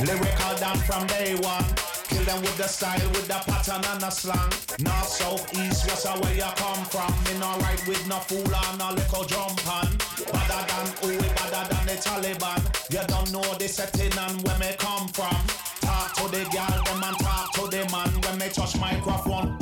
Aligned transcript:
Lyrical 0.00 0.56
down 0.56 0.78
from 0.78 1.06
day 1.08 1.34
one. 1.34 1.64
Kill 2.08 2.24
them 2.24 2.40
with 2.40 2.56
the 2.56 2.66
style, 2.66 3.06
with 3.10 3.28
the 3.28 3.38
pattern 3.46 3.84
and 3.92 4.00
the 4.00 4.10
slang. 4.10 4.50
North, 4.80 5.08
south, 5.08 5.52
east, 5.54 5.86
west, 5.86 6.06
where 6.22 6.34
you 6.34 6.50
come 6.56 6.84
from. 6.86 7.12
Me 7.24 7.38
not 7.38 7.60
right 7.60 7.86
with 7.86 8.06
no 8.08 8.16
fool 8.16 8.48
or 8.48 8.76
no 8.78 8.94
little 8.94 9.24
jump 9.24 9.60
on. 9.68 9.88
Better 10.32 10.62
than 10.70 10.86
who, 11.00 11.18
better 11.20 11.64
than 11.68 11.84
the 11.86 11.96
Taliban. 12.00 12.60
You 12.90 13.06
don't 13.06 13.30
know 13.30 13.54
the 13.58 13.68
setting 13.68 14.16
and 14.18 14.42
where 14.42 14.58
me 14.58 14.74
come 14.78 15.06
from. 15.08 15.36
Talk 15.82 16.14
to 16.14 16.28
the 16.32 16.48
girl, 16.50 16.82
them 16.84 17.04
and 17.04 17.18
talk 17.18 17.52
to 17.54 17.68
the 17.68 17.84
man 17.92 18.10
when 18.22 18.38
me 18.38 18.48
touch 18.48 18.78
microphone. 18.78 19.58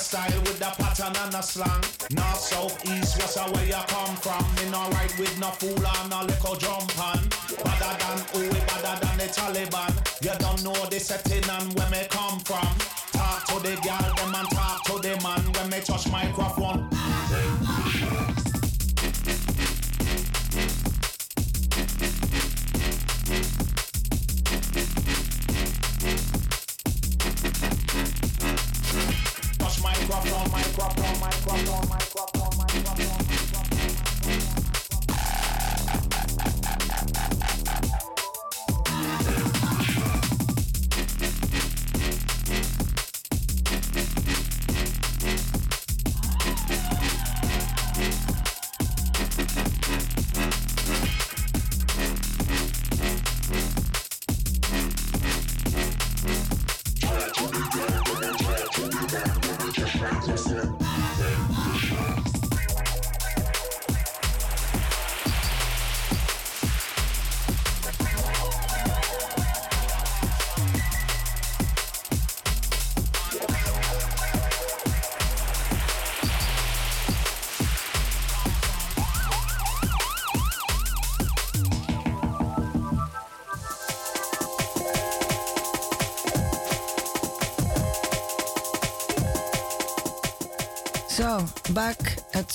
Style 0.00 0.40
with 0.40 0.58
the 0.58 0.72
pattern 0.82 1.14
and 1.22 1.32
the 1.32 1.42
slang. 1.42 1.82
North, 2.10 2.40
south, 2.40 2.84
east, 2.86 3.18
west, 3.18 3.38
where 3.52 3.66
you 3.66 3.82
come 3.86 4.16
from. 4.16 4.42
Me 4.56 4.70
not 4.70 4.92
right 4.94 5.18
with 5.18 5.38
no 5.38 5.50
fool 5.50 5.78
or 5.78 6.08
no 6.08 6.24
little 6.24 6.56
jump 6.56 6.98
on. 6.98 7.20
Better 7.62 7.94
than 8.00 8.18
who, 8.32 8.50
better 8.50 8.94
than 9.00 9.16
the 9.18 9.28
Taliban. 9.30 9.92
You 10.24 10.34
don't 10.38 10.64
know 10.64 10.86
the 10.86 10.98
setting 10.98 11.48
and 11.48 11.72
where 11.74 11.90
me 11.90 12.06
come 12.10 12.40
from. 12.40 12.68
Talk 13.12 13.46
to 13.48 13.60
the 13.60 13.76
girl, 13.82 14.14
them 14.16 14.34
and 14.34 14.50
talk 14.50 14.84
to 14.84 14.98
the 14.98 15.14
man 15.22 15.42
when 15.52 15.70
me 15.70 15.80
touch 15.80 16.08
my 16.10 16.24
microphone. 16.24 17.79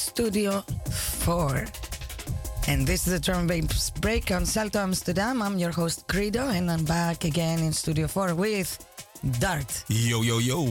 Studio 0.09 0.61
4. 0.91 1.65
And 2.67 2.85
this 2.87 3.07
is 3.07 3.13
the 3.13 3.19
drum 3.19 3.47
bass 3.47 3.89
break 3.89 4.31
on 4.31 4.45
Salto 4.45 4.79
Amsterdam. 4.79 5.41
I'm 5.41 5.57
your 5.57 5.71
host 5.71 6.07
Credo, 6.07 6.49
and 6.49 6.69
I'm 6.69 6.85
back 6.85 7.25
again 7.25 7.59
in 7.59 7.73
Studio 7.73 8.07
4 8.07 8.35
with 8.35 8.69
Dart. 9.39 9.83
Yo, 9.89 10.21
yo, 10.21 10.37
yo. 10.39 10.67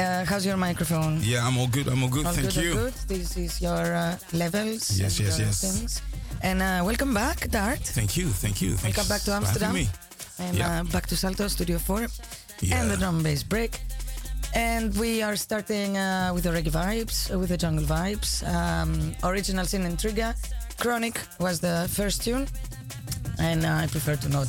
Uh, 0.00 0.24
how's 0.24 0.44
your 0.46 0.56
microphone? 0.56 1.20
Yeah, 1.22 1.46
I'm 1.46 1.58
all 1.58 1.68
good. 1.68 1.86
I'm 1.86 2.02
all 2.02 2.08
good. 2.08 2.26
All 2.26 2.32
Thank 2.32 2.54
good, 2.54 2.56
you. 2.64 2.70
All 2.72 2.84
good. 2.84 2.94
This 3.08 3.36
is 3.36 3.60
your 3.60 3.94
uh, 3.94 4.16
levels. 4.32 4.98
Yes, 4.98 5.20
yes, 5.20 5.38
yes. 5.38 5.60
Things. 5.60 6.02
And 6.42 6.60
uh, 6.62 6.82
welcome 6.84 7.12
back, 7.14 7.48
Dart. 7.50 7.78
Thank 7.80 8.16
you. 8.16 8.26
Thank 8.28 8.60
you. 8.62 8.72
Thanks 8.76 8.96
welcome 8.96 9.08
back 9.08 9.22
to 9.22 9.32
Amsterdam. 9.32 9.74
me. 9.74 9.88
And 10.38 10.56
Yeah. 10.56 10.80
uh, 10.80 10.84
back 10.84 11.06
to 11.08 11.16
Salto 11.16 11.46
Studio 11.48 11.78
4. 11.78 12.08
Yeah. 12.60 12.80
And 12.82 12.90
the 12.90 12.96
drum 12.96 13.22
bass 13.22 13.42
break. 13.42 13.80
And 14.56 14.96
we 14.96 15.20
are 15.22 15.36
starting 15.36 15.98
uh, 15.98 16.30
with 16.32 16.44
the 16.44 16.50
reggae 16.50 16.70
vibes, 16.72 17.30
uh, 17.30 17.38
with 17.38 17.50
the 17.50 17.58
jungle 17.58 17.84
vibes. 17.84 18.42
Um, 18.48 19.14
original 19.22 19.66
Sin 19.66 19.82
and 19.82 20.00
Trigger. 20.00 20.34
Chronic 20.78 21.20
was 21.38 21.60
the 21.60 21.86
first 21.92 22.24
tune. 22.24 22.48
And 23.38 23.66
uh, 23.66 23.82
I 23.84 23.86
prefer 23.86 24.16
to 24.16 24.28
not 24.30 24.48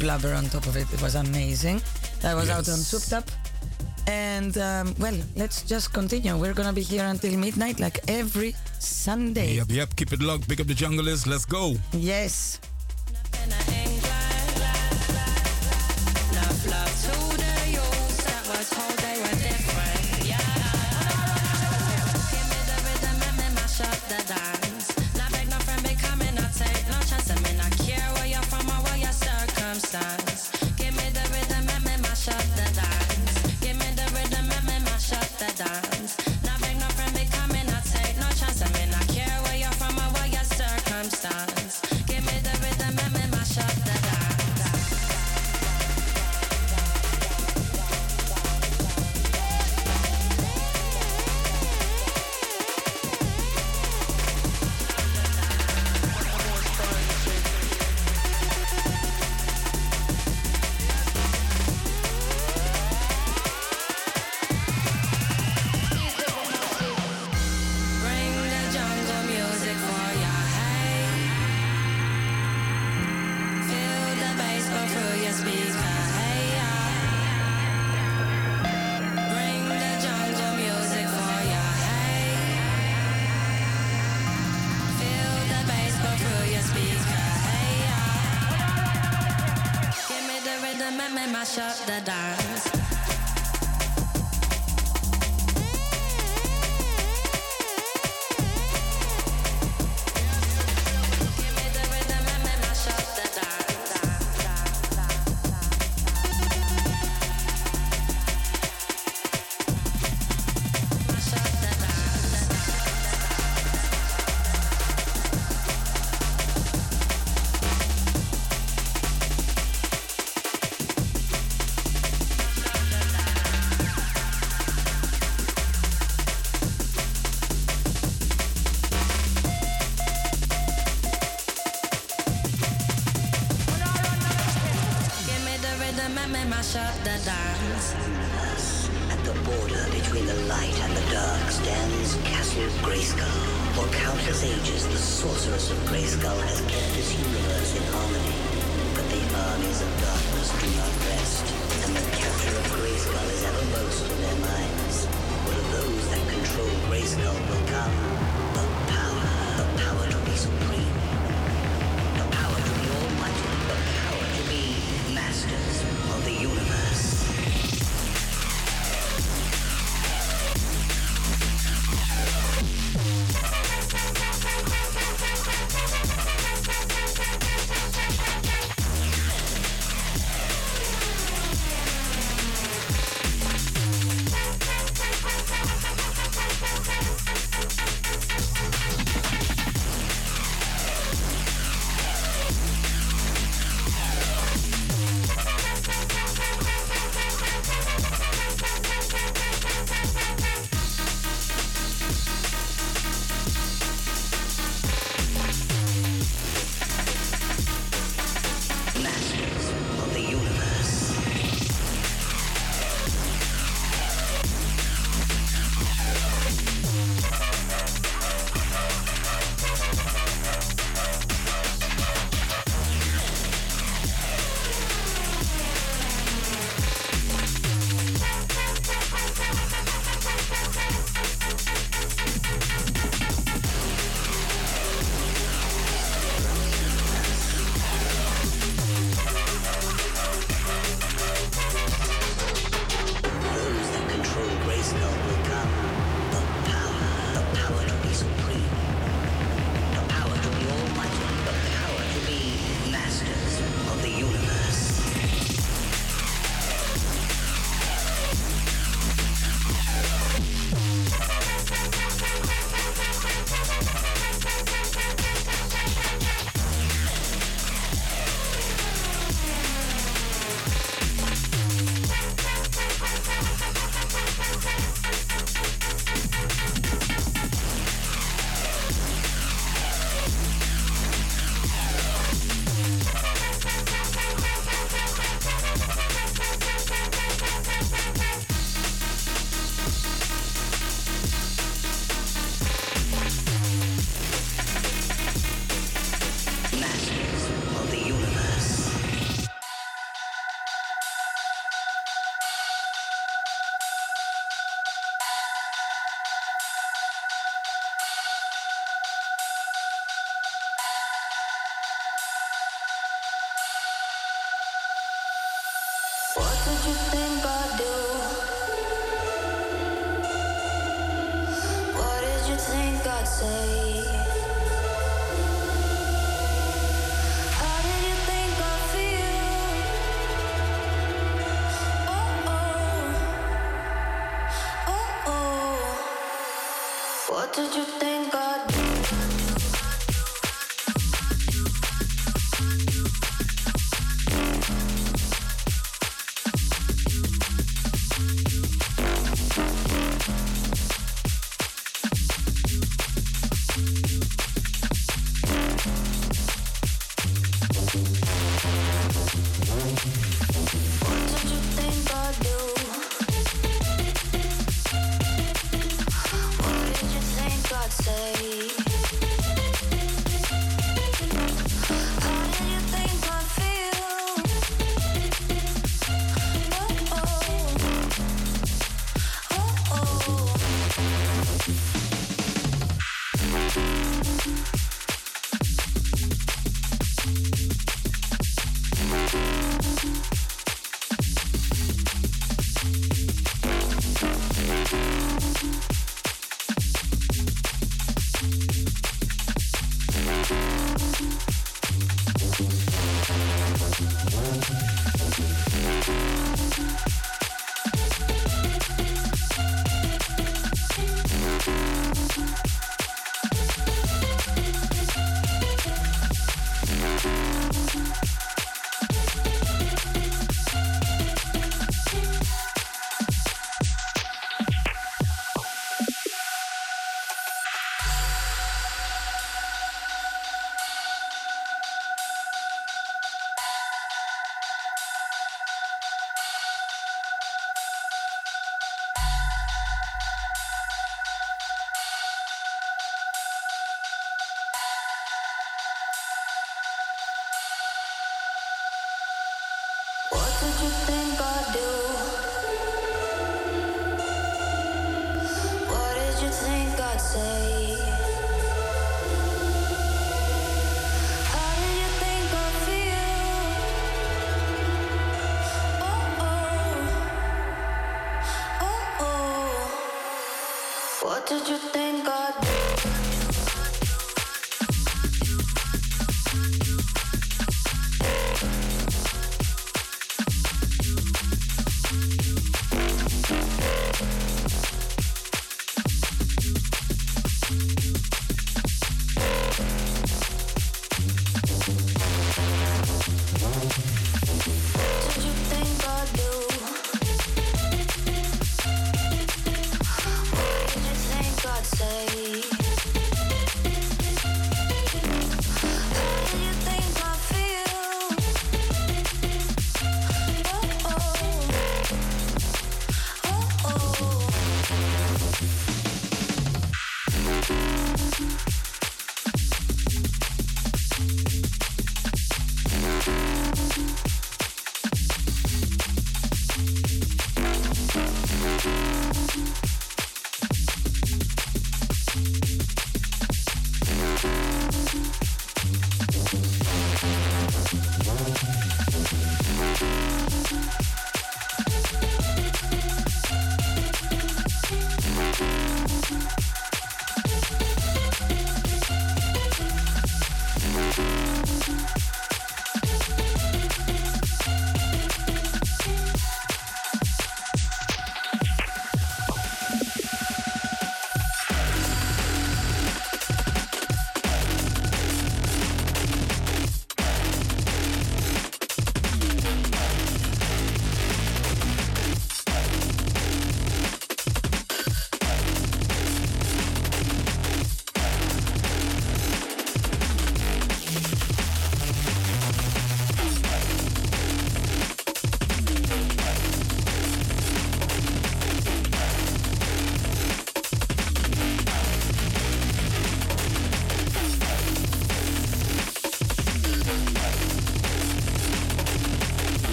blubber 0.00 0.34
on 0.34 0.46
top 0.46 0.66
of 0.66 0.76
it. 0.76 0.92
It 0.92 1.00
was 1.00 1.14
amazing. 1.14 1.80
That 2.22 2.34
was 2.34 2.50
out 2.50 2.68
on 2.68 2.74
Yes. 2.74 2.86
Souped 2.88 3.12
Up. 3.12 3.30
And 4.08 4.58
um, 4.58 4.96
well, 4.98 5.16
let's 5.36 5.62
just 5.62 5.92
continue. 5.92 6.36
We're 6.36 6.54
gonna 6.54 6.72
be 6.72 6.82
here 6.82 7.04
until 7.04 7.38
midnight, 7.38 7.78
like 7.78 8.00
every 8.08 8.56
Sunday. 8.80 9.54
Yep, 9.54 9.70
yep. 9.70 9.94
Keep 9.94 10.12
it 10.12 10.22
locked. 10.22 10.48
Big 10.48 10.60
up 10.60 10.66
the 10.66 10.74
junglers. 10.74 11.24
Let's 11.24 11.44
go. 11.44 11.76
Yes. 11.92 12.58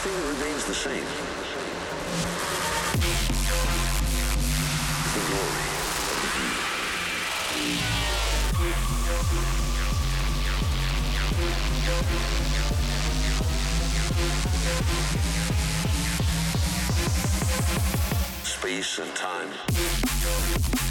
thing 0.00 0.14
that 0.14 0.26
remains 0.32 0.64
the 0.64 0.72
same. 0.72 1.04
The 5.12 5.20
glory 5.28 5.66
of 6.08 6.22
the. 6.22 6.40
Space 18.44 18.98
and 19.00 19.14
time. 19.14 20.89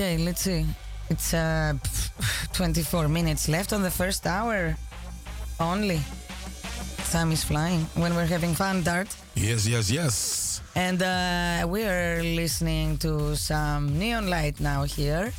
Okay, 0.00 0.16
let's 0.16 0.40
see. 0.40 0.64
It's 1.10 1.34
uh, 1.34 1.74
24 2.54 3.06
minutes 3.08 3.50
left 3.50 3.74
on 3.74 3.82
the 3.82 3.90
first 3.90 4.26
hour 4.26 4.74
only. 5.60 6.00
Time 7.10 7.30
is 7.32 7.44
flying 7.44 7.80
when 7.96 8.14
we're 8.14 8.24
having 8.24 8.54
fun, 8.54 8.82
Dart. 8.82 9.14
Yes, 9.34 9.68
yes, 9.68 9.90
yes. 9.90 10.62
And 10.74 11.02
uh, 11.02 11.68
we 11.68 11.84
are 11.84 12.22
listening 12.22 12.96
to 13.04 13.36
some 13.36 13.98
Neon 13.98 14.30
Light 14.30 14.58
now 14.58 14.84
here, 14.84 15.34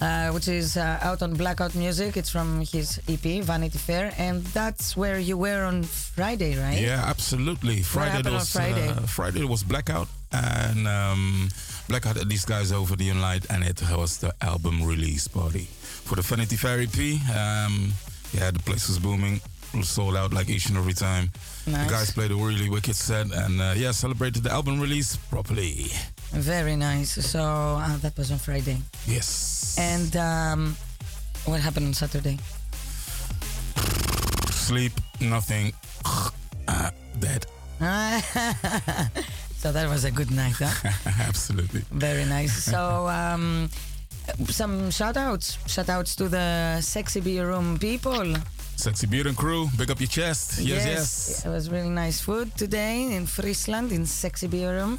uh, 0.00 0.30
which 0.30 0.48
is 0.48 0.76
uh, 0.76 0.98
out 1.00 1.22
on 1.22 1.34
Blackout 1.34 1.76
Music. 1.76 2.16
It's 2.16 2.30
from 2.30 2.62
his 2.62 2.98
EP, 3.06 3.44
Vanity 3.44 3.78
Fair. 3.78 4.12
And 4.18 4.42
that's 4.46 4.96
where 4.96 5.20
you 5.20 5.38
were 5.38 5.62
on 5.62 5.84
Friday, 5.84 6.58
right? 6.58 6.80
Yeah, 6.80 7.04
absolutely. 7.06 7.82
Friday 7.82 8.28
was 8.28 8.50
Friday? 8.50 8.88
Uh, 8.88 9.06
Friday 9.06 9.44
was 9.44 9.62
blackout, 9.62 10.08
and 10.32 10.88
um, 10.88 11.50
blackout 11.92 12.16
had 12.16 12.30
these 12.30 12.46
guys 12.46 12.72
over 12.72 12.96
the 12.96 13.12
light, 13.12 13.44
and 13.50 13.62
it 13.62 13.82
was 13.94 14.16
the 14.16 14.32
album 14.40 14.82
release 14.82 15.28
party 15.28 15.68
for 16.06 16.16
the 16.16 16.22
Vanity 16.22 16.56
Fair 16.56 16.80
EP. 16.80 16.98
Um, 17.28 17.92
yeah, 18.32 18.50
the 18.50 18.60
place 18.64 18.88
was 18.88 18.98
booming. 18.98 19.42
It 19.74 19.76
was 19.76 19.90
sold 19.90 20.16
out 20.16 20.32
like 20.32 20.48
each 20.48 20.70
and 20.70 20.78
every 20.78 20.94
time. 20.94 21.30
Nice. 21.66 21.84
The 21.84 21.92
guys 21.92 22.10
played 22.10 22.30
a 22.30 22.34
really 22.34 22.70
wicked 22.70 22.96
set, 22.96 23.26
and 23.30 23.60
uh, 23.60 23.74
yeah, 23.76 23.90
celebrated 23.90 24.42
the 24.42 24.50
album 24.50 24.80
release 24.80 25.16
properly. 25.16 25.92
Very 26.32 26.76
nice. 26.76 27.10
So 27.26 27.42
uh, 27.42 27.98
that 27.98 28.16
was 28.16 28.30
on 28.32 28.38
Friday. 28.38 28.78
Yes. 29.06 29.76
And 29.78 30.16
um, 30.16 30.76
what 31.44 31.60
happened 31.60 31.88
on 31.88 31.92
Saturday? 31.92 32.38
sleep, 34.62 34.92
nothing, 35.20 35.74
uh, 36.68 36.90
dead. 37.18 37.44
so 39.62 39.70
that 39.70 39.88
was 39.88 40.04
a 40.04 40.10
good 40.10 40.32
night, 40.32 40.56
huh? 40.58 40.90
Absolutely. 41.28 41.82
Very 41.92 42.24
nice. 42.24 42.66
So, 42.72 43.06
um, 43.06 43.70
some 44.48 44.90
shout 44.90 45.16
outs. 45.16 45.56
Shout 45.68 45.88
outs 45.88 46.16
to 46.16 46.28
the 46.28 46.80
Sexy 46.80 47.20
Beer 47.20 47.46
Room 47.46 47.78
people. 47.78 48.34
Sexy 48.74 49.06
Beard 49.06 49.28
and 49.28 49.36
crew, 49.36 49.68
big 49.78 49.88
up 49.92 50.00
your 50.00 50.08
chest. 50.08 50.58
Yes, 50.58 50.84
yes. 50.84 50.86
yes. 50.86 51.46
It 51.46 51.50
was 51.50 51.70
really 51.70 51.90
nice 51.90 52.20
food 52.20 52.50
today 52.56 53.14
in 53.14 53.26
Friesland 53.26 53.92
in 53.92 54.04
Sexy 54.04 54.48
Beer 54.48 54.72
Room. 54.72 54.98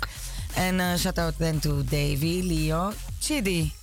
And 0.56 0.80
uh, 0.80 0.95
shout 0.95 1.19
out 1.19 1.38
then 1.38 1.60
to 1.60 1.84
Davy, 1.84 2.41
Leo, 2.41 2.93
Chidi, 3.19 3.73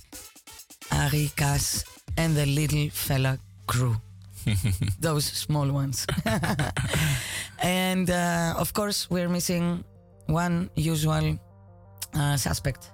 Ari, 0.91 1.29
Cass, 1.35 1.85
and 2.17 2.35
the 2.35 2.47
little 2.47 2.89
fella 2.89 3.37
crew. 3.67 3.97
Those 4.99 5.25
small 5.25 5.71
ones. 5.71 6.07
and 7.59 8.09
uh, 8.09 8.55
of 8.57 8.73
course, 8.73 9.11
we're 9.11 9.29
missing 9.29 9.83
one 10.27 10.69
usual 10.75 11.37
uh, 12.13 12.37
suspect 12.37 12.91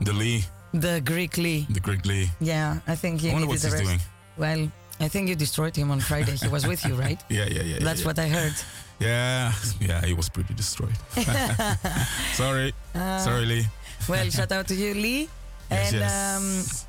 The 0.00 0.12
Lee, 0.12 0.44
the 0.72 1.00
Greek 1.04 1.36
Lee. 1.36 1.66
the 1.70 1.80
Greek 1.80 2.04
Lee. 2.06 2.28
Yeah, 2.40 2.78
I 2.86 2.94
think 2.96 3.22
you 3.22 3.30
I 3.30 3.32
wonder 3.34 3.46
needed 3.48 3.62
what 3.62 3.62
the 3.62 3.68
he's 3.68 3.74
rest. 3.74 3.84
doing. 3.84 4.00
Well, 4.38 4.72
I 5.00 5.08
think 5.08 5.28
you 5.28 5.34
destroyed 5.36 5.74
him 5.76 5.90
on 5.90 6.00
Friday. 6.00 6.36
He 6.36 6.48
was 6.48 6.66
with 6.66 6.84
you, 6.86 6.94
right? 6.94 7.20
Yeah, 7.28 7.46
yeah, 7.46 7.62
yeah. 7.62 7.78
That's 7.80 8.00
yeah, 8.00 8.06
what 8.06 8.18
I 8.18 8.28
heard. 8.28 8.54
Yeah, 9.00 9.52
yeah, 9.80 10.00
he 10.06 10.14
was 10.14 10.28
pretty 10.28 10.54
destroyed. 10.54 10.94
Sorry, 12.34 12.72
sorry, 12.94 13.46
Lee. 13.46 13.66
Well, 14.08 14.30
shout 14.30 14.52
out 14.52 14.68
to 14.68 14.74
you, 14.74 14.94
Lee. 14.94 15.28
Yes, 15.70 15.92
and 15.92 16.00
yes. 16.00 16.36
um, 16.36 16.88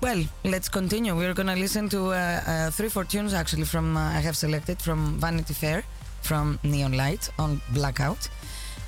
well, 0.00 0.24
let's 0.44 0.68
continue. 0.68 1.14
We're 1.16 1.34
gonna 1.34 1.56
listen 1.56 1.88
to 1.90 2.12
uh, 2.12 2.16
uh, 2.46 2.70
three, 2.70 2.88
four 2.88 3.04
tunes 3.04 3.34
actually 3.34 3.64
from 3.64 3.96
uh, 3.96 4.00
I 4.00 4.20
have 4.20 4.36
selected 4.36 4.80
from 4.80 5.18
Vanity 5.20 5.54
Fair, 5.54 5.82
from 6.22 6.58
Neon 6.62 6.92
Light 6.92 7.28
on 7.38 7.60
Blackout, 7.72 8.28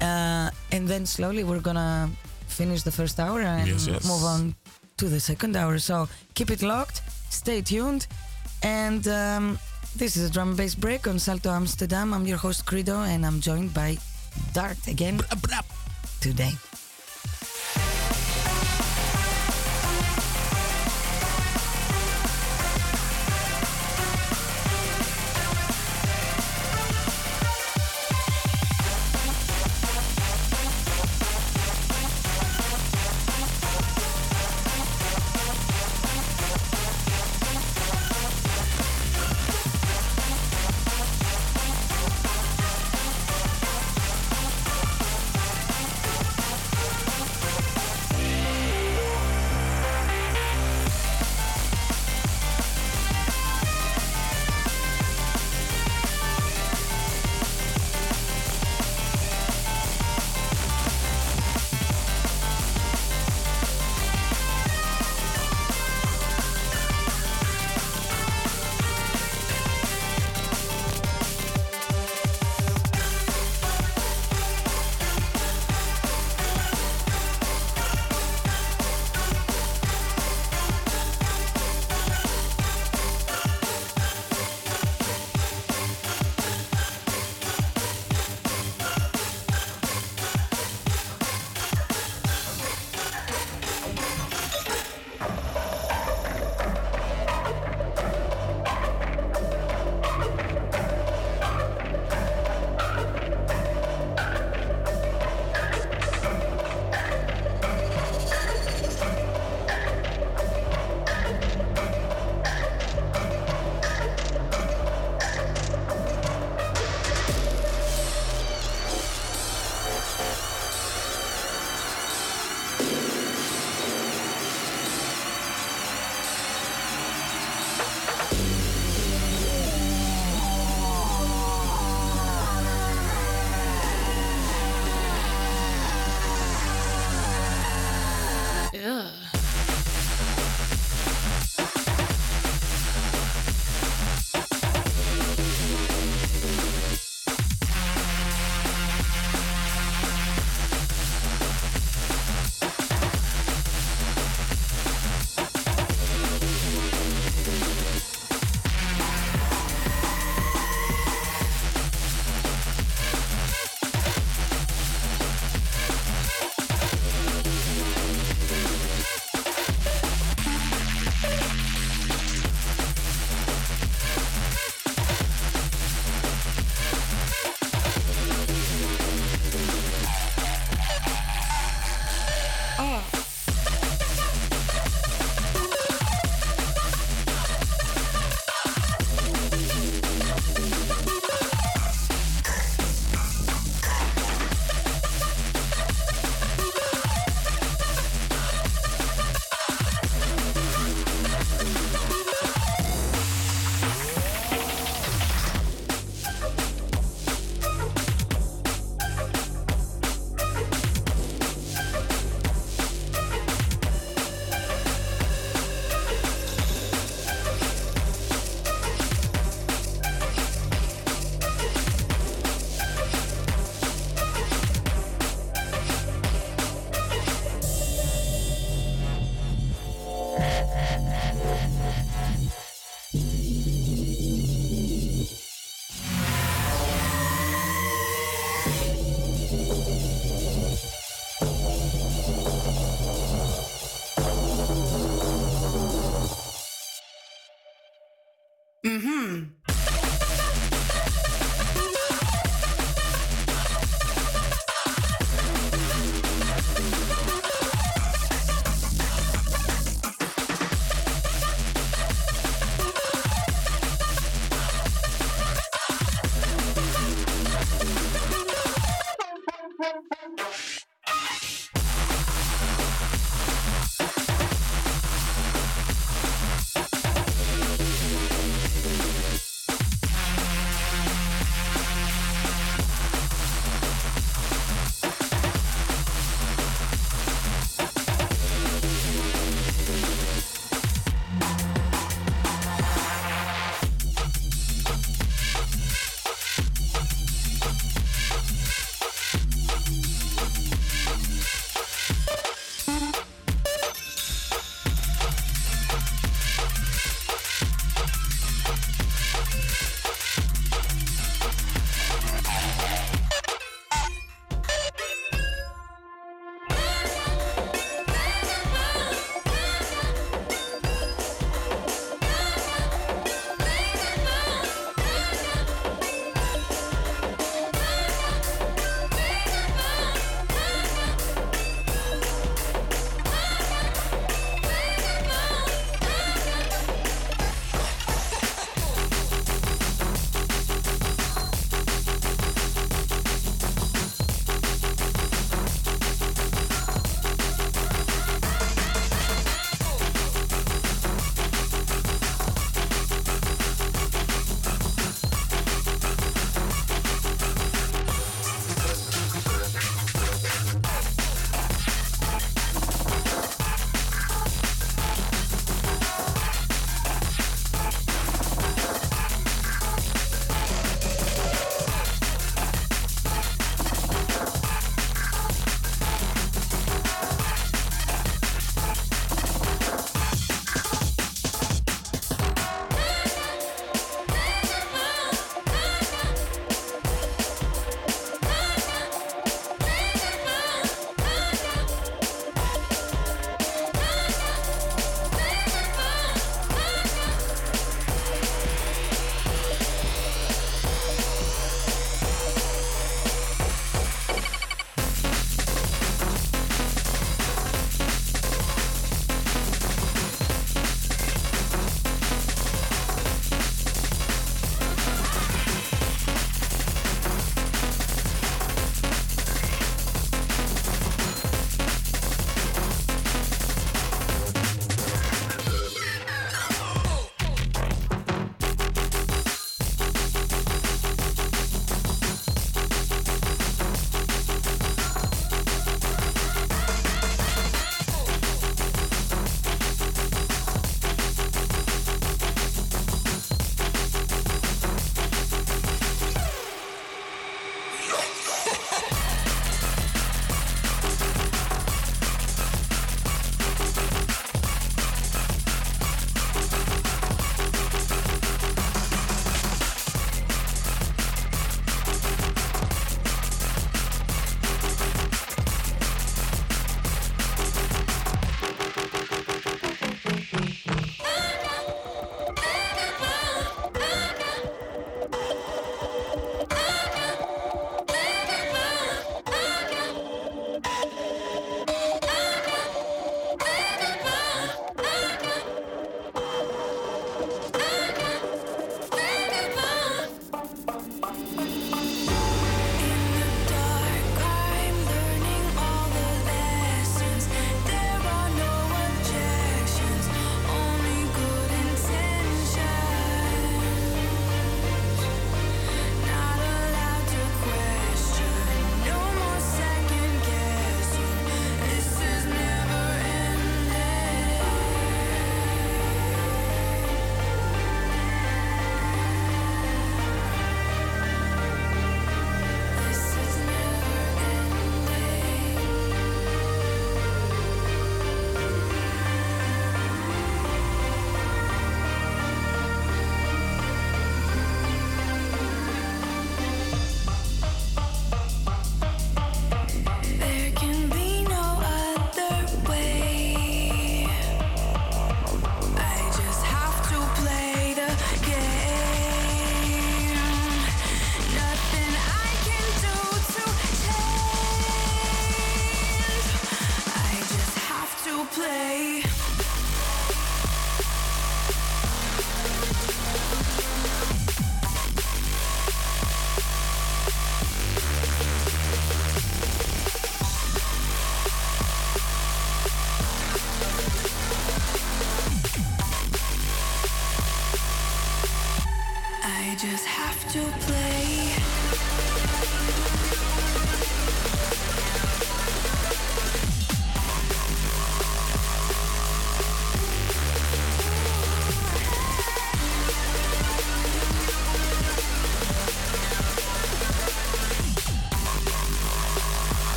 uh, 0.00 0.50
and 0.72 0.86
then 0.88 1.06
slowly 1.06 1.44
we're 1.44 1.60
gonna 1.60 2.08
finish 2.46 2.82
the 2.82 2.90
first 2.92 3.18
hour 3.20 3.40
and 3.40 3.66
Yes, 3.68 3.86
yes. 3.86 4.06
move 4.06 4.24
on 4.24 4.54
to 4.96 5.08
the 5.08 5.20
second 5.20 5.56
hour. 5.56 5.78
So 5.78 6.08
keep 6.34 6.50
it 6.50 6.62
locked, 6.62 7.02
stay 7.30 7.60
tuned, 7.62 8.06
and 8.62 9.06
um, 9.08 9.58
this 9.96 10.16
is 10.16 10.28
a 10.30 10.32
drum 10.32 10.48
and 10.48 10.56
bass 10.56 10.74
break 10.74 11.06
on 11.06 11.18
Salto 11.18 11.50
Amsterdam. 11.50 12.12
I'm 12.14 12.26
your 12.26 12.38
host 12.38 12.64
Credo, 12.66 13.02
and 13.02 13.24
I'm 13.26 13.40
joined 13.40 13.72
by 13.74 13.98
Dart 14.52 14.86
again 14.86 15.20
today. 16.20 16.52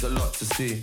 there's 0.00 0.12
a 0.12 0.18
lot 0.18 0.32
to 0.34 0.44
see. 0.44 0.82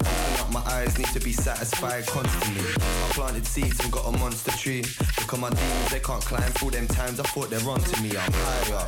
Open 0.00 0.40
up 0.40 0.52
my 0.52 0.60
eyes, 0.72 0.98
need 0.98 1.08
to 1.08 1.20
be 1.20 1.32
satisfied 1.32 2.06
constantly. 2.06 2.62
I 2.80 3.08
planted 3.12 3.46
seeds 3.46 3.80
and 3.80 3.92
got 3.92 4.06
a 4.06 4.12
monster 4.18 4.52
tree. 4.52 4.84
Look 5.20 5.34
at 5.34 5.40
my 5.40 5.50
demons, 5.50 5.90
they 5.90 6.00
can't 6.00 6.22
climb 6.22 6.50
through 6.52 6.70
them 6.70 6.86
times. 6.86 7.18
I 7.18 7.24
thought 7.24 7.50
they're 7.50 7.68
onto 7.68 8.00
me, 8.02 8.10
I'm 8.16 8.32
higher. 8.32 8.86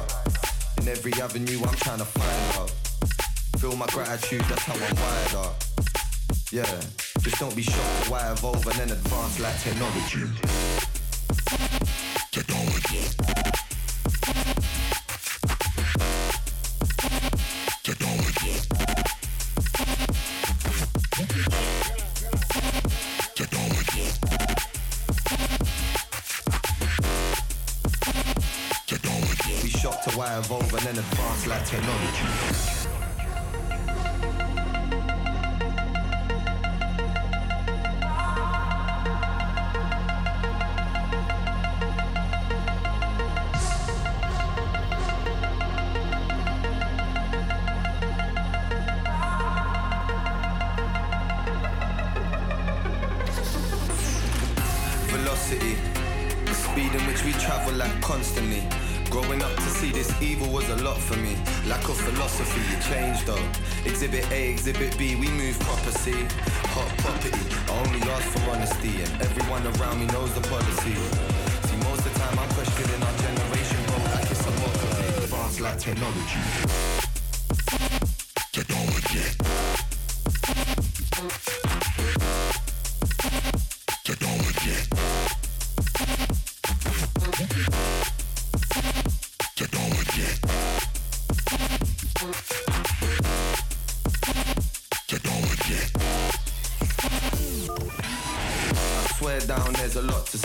In 0.78 0.88
every 0.88 1.12
avenue, 1.14 1.59
I'm 1.66 1.74
trying 1.76 1.98
to 1.98 2.04
find 2.04 2.59
love. 2.59 2.70
Feel 3.59 3.76
my 3.76 3.86
gratitude, 3.86 4.42
that's 4.42 4.62
how 4.62 4.74
I'm 4.74 4.96
wired 4.96 5.46
up. 5.46 5.54
Yeah, 6.52 6.80
just 7.20 7.38
don't 7.38 7.54
be 7.56 7.62
shocked 7.62 8.11
why 8.11 8.20
I 8.20 8.32
evolve 8.32 8.64
and 8.66 8.76
then 8.76 8.90
advance 8.90 9.40
like 9.40 9.59
technology. 9.61 10.67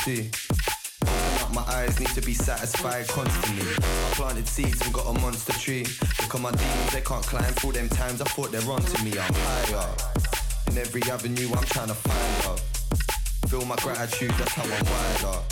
See. 0.03 0.29
Open 1.01 1.41
up, 1.43 1.53
my 1.53 1.61
eyes 1.75 1.97
need 1.97 2.09
to 2.09 2.21
be 2.21 2.33
satisfied 2.33 3.07
constantly. 3.07 3.65
I 3.71 4.13
planted 4.15 4.47
seeds 4.47 4.81
and 4.81 4.93
got 4.93 5.07
a 5.07 5.13
monster 5.21 5.53
tree. 5.53 5.85
Look 6.21 6.35
at 6.35 6.41
my 6.41 6.51
demons, 6.51 6.91
they 6.91 7.01
can't 7.01 7.25
climb 7.25 7.53
through 7.53 7.73
them 7.73 7.87
times. 7.87 8.19
I 8.19 8.25
thought 8.25 8.51
they're 8.51 8.69
onto 8.69 9.01
me, 9.03 9.11
I'm 9.17 9.33
higher. 9.33 9.87
In 10.69 10.77
every 10.77 11.01
avenue, 11.03 11.49
I'm 11.55 11.63
trying 11.65 11.87
to 11.87 11.93
find 11.93 12.45
love. 12.45 12.61
Feel 13.47 13.65
my 13.65 13.77
gratitude, 13.77 14.31
that's 14.31 14.53
how 14.53 14.63
I'm 14.63 14.85
wired 14.91 15.23
up. 15.35 15.43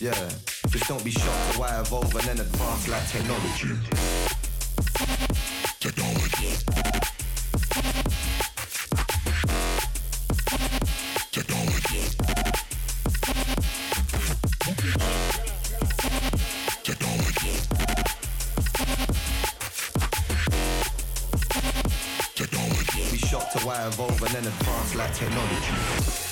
Yeah, 0.00 0.28
just 0.68 0.88
don't 0.88 1.04
be 1.04 1.12
shocked 1.12 1.58
why 1.58 1.68
I 1.68 1.80
evolve 1.80 2.14
and 2.16 2.24
then 2.24 2.40
advance 2.40 2.88
like 2.88 3.06
technology. 3.08 3.68
Technology. 3.68 4.01
Evolve 23.92 24.22
and 24.22 24.30
then 24.30 24.46
advance 24.46 24.94
like 24.94 25.14
technology. 25.14 26.31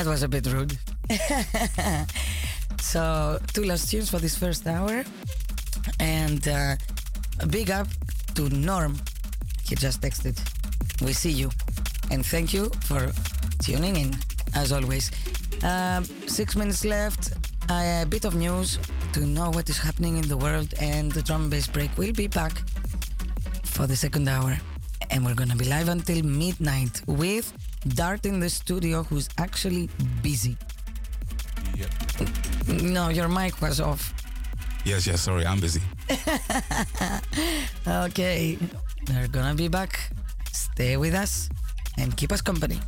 That 0.00 0.08
was 0.08 0.22
a 0.22 0.28
bit 0.28 0.46
rude. 0.46 0.78
so, 2.80 3.38
two 3.52 3.64
last 3.64 3.90
tunes 3.90 4.08
for 4.08 4.18
this 4.18 4.34
first 4.34 4.66
hour. 4.66 5.04
And 5.98 6.48
uh, 6.48 6.76
a 7.40 7.46
big 7.46 7.70
up 7.70 7.86
to 8.34 8.48
Norm. 8.48 8.96
He 9.68 9.74
just 9.74 10.00
texted. 10.00 10.40
We 11.02 11.12
see 11.12 11.32
you. 11.32 11.50
And 12.10 12.24
thank 12.24 12.54
you 12.54 12.70
for 12.88 13.12
tuning 13.62 13.96
in, 13.96 14.16
as 14.54 14.72
always. 14.72 15.10
Um, 15.62 16.04
six 16.26 16.56
minutes 16.56 16.86
left. 16.86 17.34
A 17.68 18.06
bit 18.08 18.24
of 18.24 18.34
news 18.34 18.78
to 19.12 19.20
know 19.26 19.50
what 19.50 19.68
is 19.68 19.76
happening 19.76 20.16
in 20.16 20.26
the 20.28 20.38
world. 20.38 20.72
And 20.80 21.12
the 21.12 21.20
drum 21.20 21.42
and 21.42 21.50
bass 21.50 21.66
break 21.66 21.90
will 21.98 22.14
be 22.14 22.26
back 22.26 22.54
for 23.64 23.86
the 23.86 23.96
second 23.96 24.26
hour. 24.30 24.56
And 25.10 25.26
we're 25.26 25.34
gonna 25.34 25.56
be 25.56 25.66
live 25.66 25.90
until 25.90 26.22
midnight 26.22 27.02
with 27.06 27.52
Dart 27.88 28.26
in 28.26 28.40
the 28.40 28.50
studio, 28.50 29.02
who's 29.02 29.28
actually 29.38 29.88
busy. 30.22 30.56
No, 32.82 33.08
your 33.08 33.28
mic 33.28 33.60
was 33.60 33.80
off. 33.80 34.12
Yes, 34.84 35.06
yes, 35.06 35.20
sorry, 35.22 35.46
I'm 35.46 35.60
busy. 35.60 35.80
Okay, 37.86 38.58
they're 39.06 39.28
gonna 39.28 39.54
be 39.54 39.68
back. 39.68 40.10
Stay 40.52 40.96
with 40.96 41.14
us 41.14 41.48
and 41.98 42.16
keep 42.16 42.32
us 42.32 42.40
company. 42.40 42.80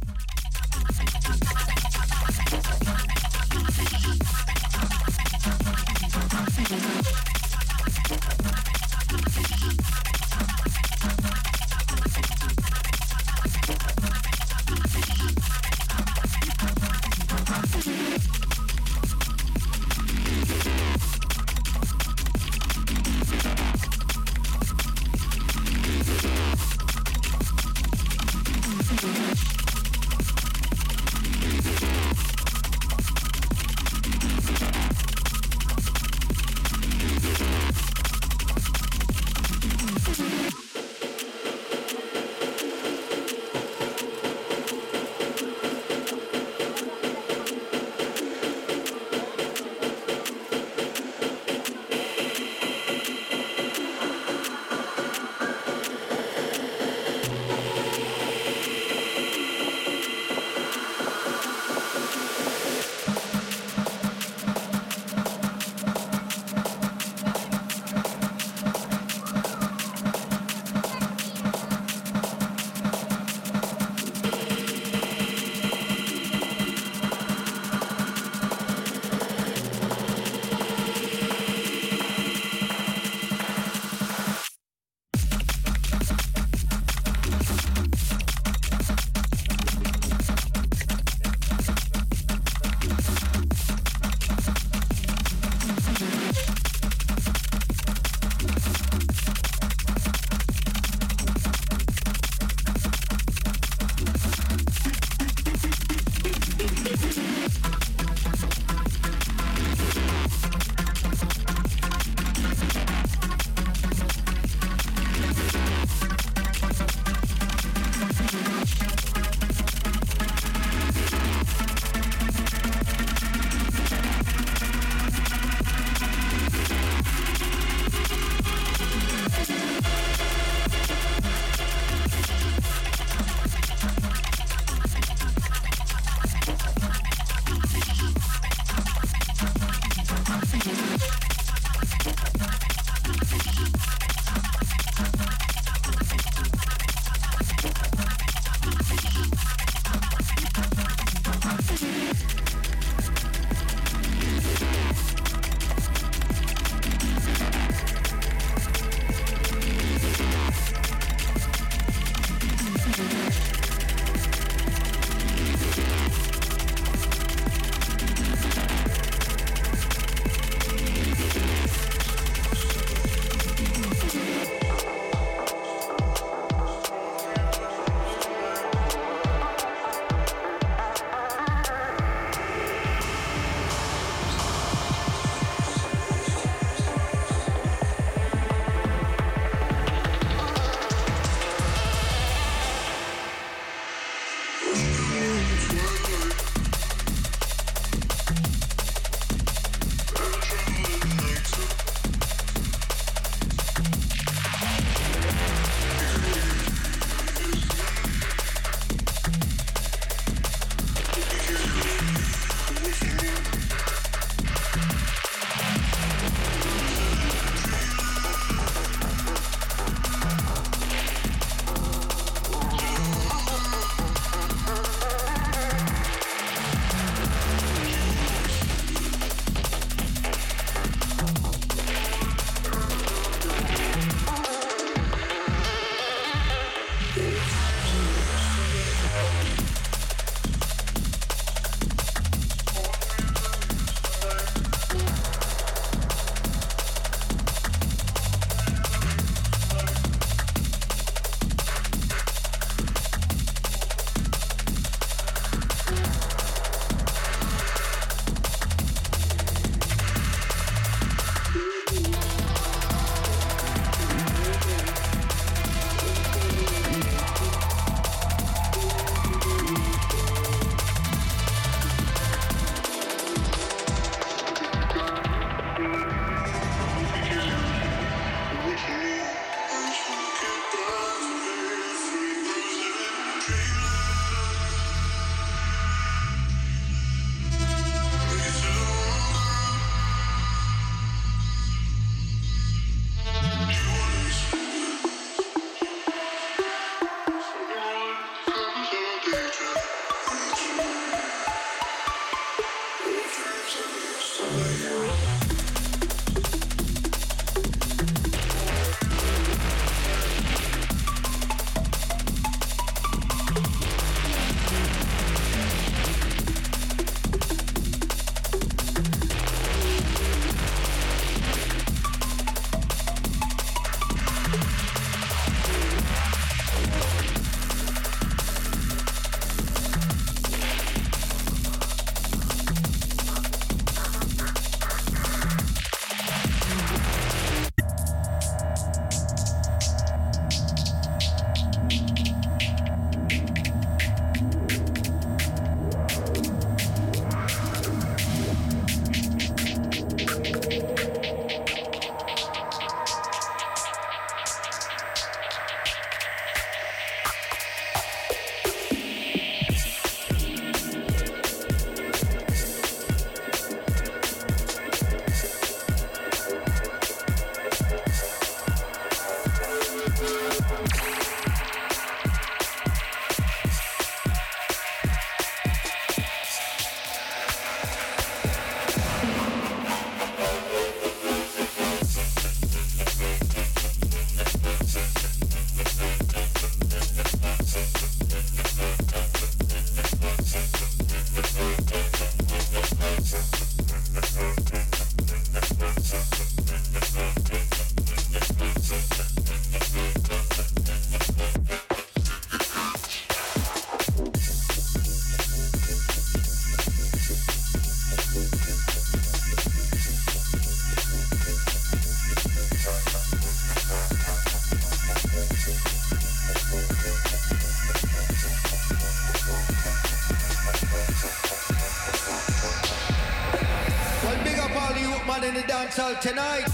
Tonight. 426.23 426.72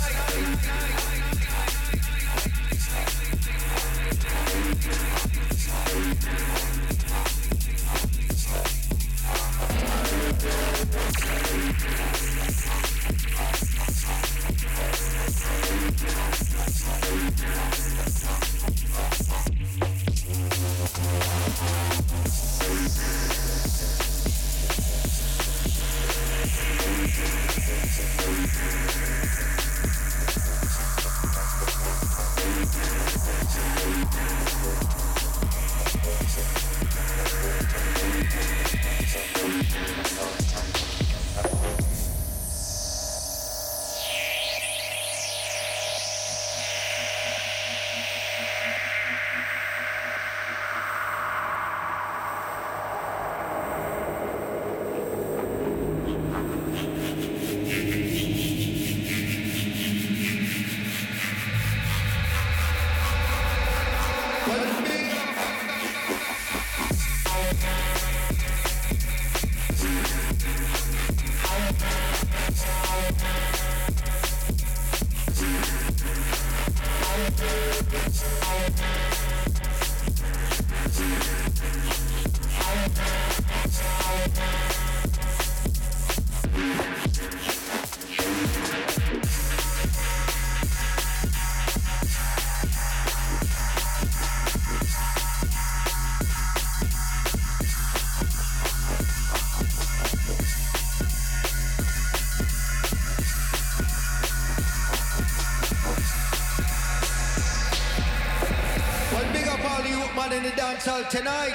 girl 111.03 111.11
tonight. 111.11 111.55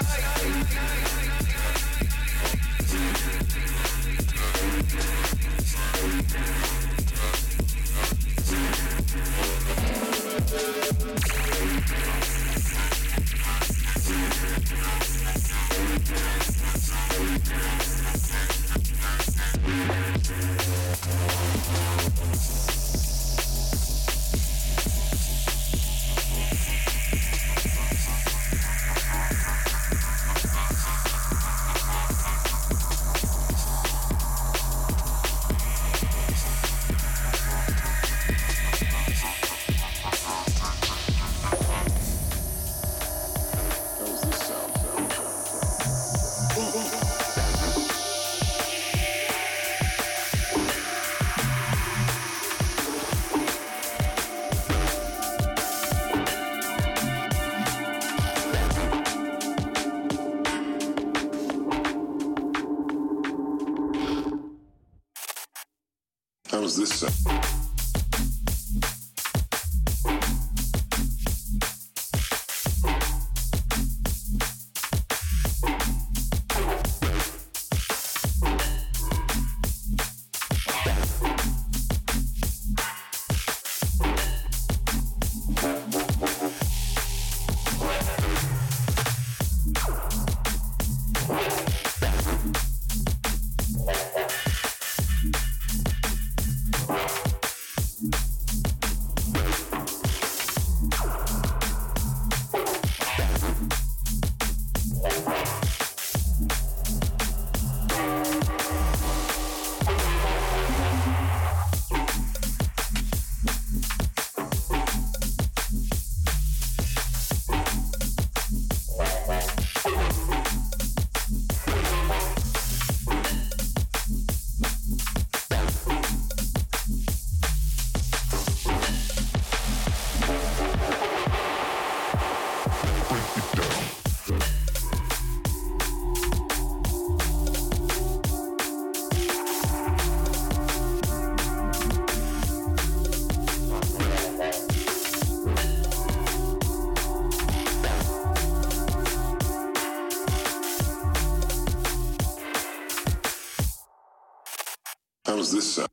this 155.53 155.75
sound? 155.75 155.92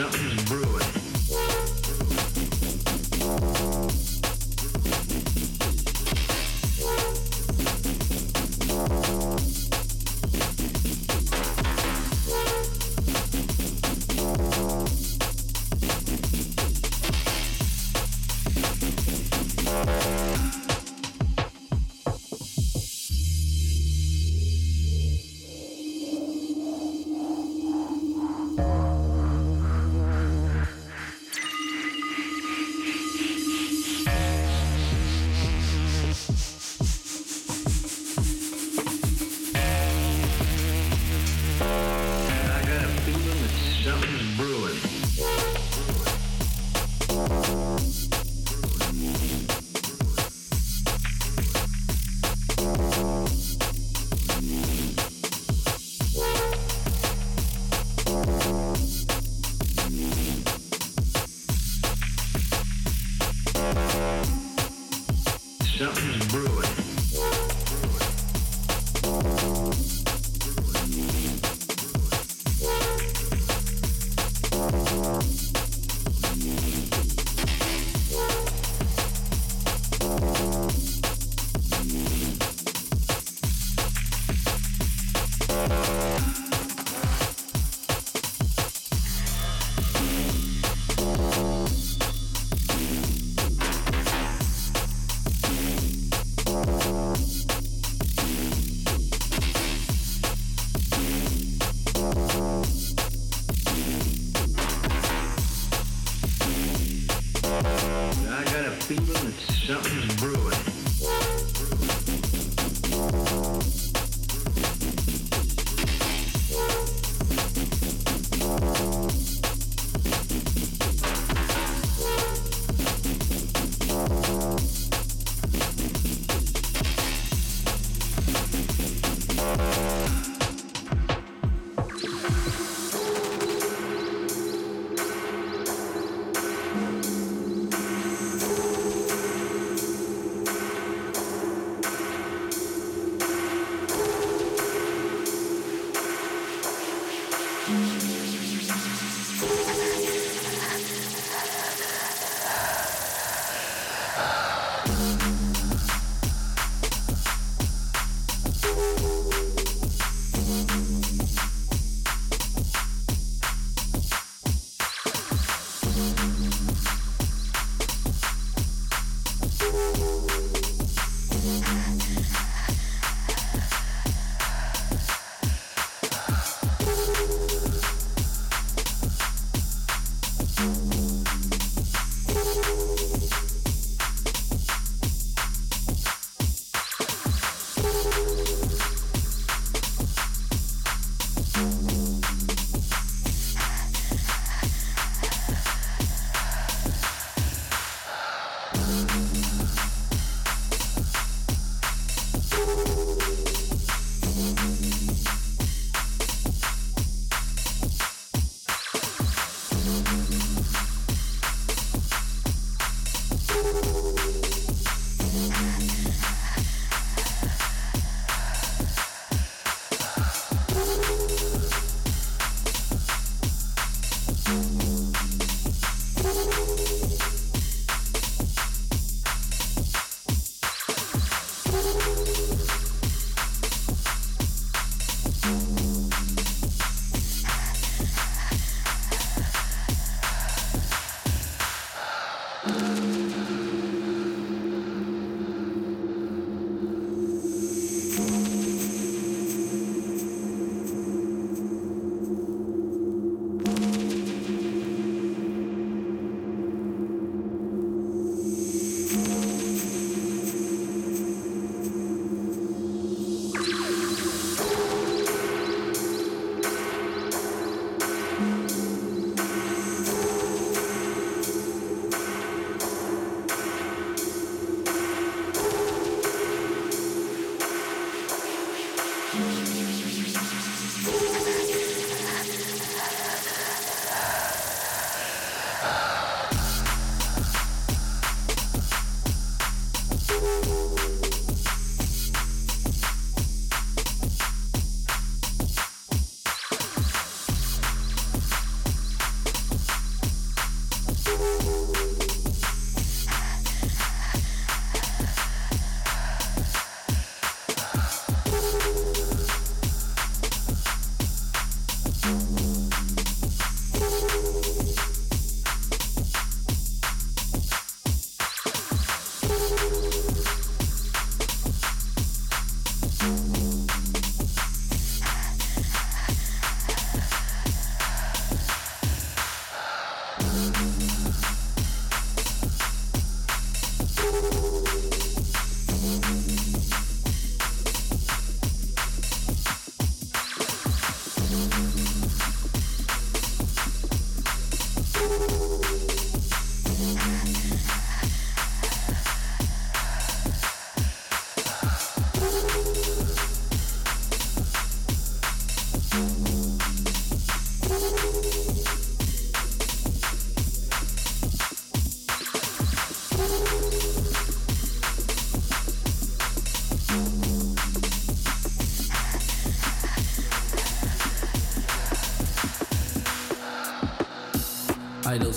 That 0.00 0.59
Something's 65.78 66.26
brewing. 66.32 66.79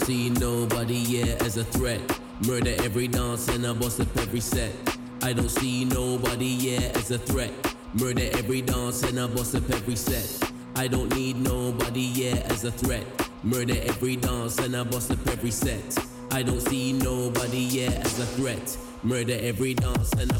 See 0.05 0.29
nobody 0.29 0.95
yeah 0.95 1.35
as 1.45 1.57
a 1.57 1.63
threat. 1.63 2.01
Murder 2.45 2.75
every 2.79 3.07
dance 3.07 3.47
and 3.47 3.65
I 3.65 3.73
bust 3.73 4.01
up 4.01 4.17
every 4.17 4.41
set. 4.41 4.71
I 5.21 5.31
don't 5.31 5.49
see 5.49 5.85
nobody 5.85 6.45
yeah 6.45 6.91
as 6.95 7.11
a 7.11 7.17
threat. 7.17 7.51
Murder 7.93 8.27
every 8.33 8.61
dance 8.61 9.03
and 9.03 9.19
I 9.19 9.27
bust 9.27 9.55
up 9.55 9.69
every 9.69 9.95
set. 9.95 10.51
I 10.75 10.87
don't 10.87 11.15
need 11.15 11.37
nobody 11.37 12.01
yeah 12.01 12.45
as 12.49 12.65
a 12.65 12.71
threat. 12.71 13.05
Murder 13.43 13.75
every 13.83 14.17
dance 14.17 14.57
and 14.59 14.75
I 14.75 14.83
bust 14.83 15.11
up 15.11 15.25
every 15.27 15.51
set. 15.51 15.97
I 16.31 16.43
don't 16.43 16.61
see 16.61 16.93
nobody 16.93 17.59
yeah 17.59 17.91
as 18.03 18.19
a 18.19 18.25
threat. 18.25 18.77
Murder 19.03 19.37
every 19.39 19.73
dance 19.73 20.11
and 20.13 20.31
I 20.33 20.37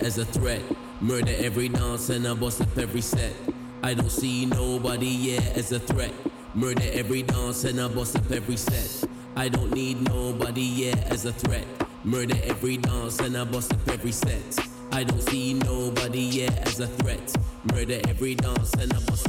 as 0.00 0.18
a 0.18 0.24
threat. 0.24 0.62
Murder 1.00 1.32
every 1.36 1.68
dance 1.68 2.08
and 2.10 2.26
I 2.26 2.34
bust 2.34 2.60
up 2.60 2.78
every 2.78 3.00
set. 3.00 3.34
I 3.82 3.94
don't 3.94 4.10
see 4.10 4.46
nobody 4.46 5.08
here 5.08 5.40
as 5.54 5.72
a 5.72 5.78
threat. 5.78 6.12
Murder 6.54 6.88
every 6.92 7.22
dance 7.22 7.64
and 7.64 7.80
I 7.80 7.88
bust 7.88 8.16
up 8.16 8.30
every 8.30 8.56
set. 8.56 9.04
I 9.36 9.48
don't 9.48 9.72
need 9.72 10.00
nobody 10.08 10.64
here 10.64 10.94
as 11.06 11.26
a 11.26 11.32
threat. 11.32 11.66
Murder 12.04 12.36
every 12.44 12.78
dance 12.78 13.20
and 13.20 13.36
I 13.36 13.44
bust 13.44 13.72
up 13.72 13.88
every 13.88 14.12
set. 14.12 14.58
I 14.92 15.04
don't 15.04 15.22
see 15.22 15.54
nobody 15.54 16.30
here 16.30 16.50
as 16.62 16.80
a 16.80 16.86
threat. 16.86 17.36
Murder 17.72 18.00
every 18.08 18.34
dance 18.34 18.72
and 18.74 18.92
I 18.92 19.00
bust 19.00 19.25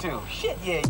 Shit, 0.00 0.56
yeah. 0.64 0.89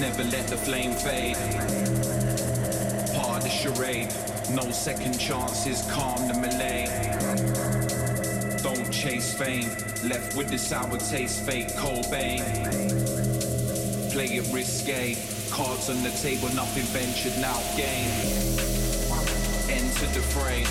Never 0.00 0.22
let 0.24 0.46
the 0.46 0.56
flame 0.56 0.92
fade. 0.92 1.36
Part 3.16 3.38
of 3.38 3.42
the 3.42 3.48
charade. 3.48 4.12
No 4.50 4.70
second 4.70 5.18
chances, 5.18 5.82
calm 5.90 6.28
the 6.28 6.34
melee. 6.34 6.86
Don't 8.62 8.90
chase 8.92 9.34
fame. 9.34 9.68
Left 10.08 10.36
with 10.36 10.50
the 10.50 10.58
sour 10.58 10.98
taste, 10.98 11.44
fake 11.44 11.68
Cobain. 11.74 12.42
Play 14.12 14.26
it 14.26 14.52
risque. 14.52 15.16
Cards 15.50 15.90
on 15.90 16.02
the 16.02 16.10
table, 16.10 16.48
nothing 16.54 16.84
ventured, 16.84 17.36
now 17.40 17.58
gain. 17.76 18.08
Enter 19.68 20.06
the 20.14 20.22
fray. 20.22 20.62